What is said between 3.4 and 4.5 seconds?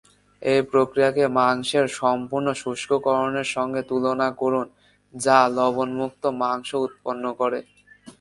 সঙ্গে তুলনা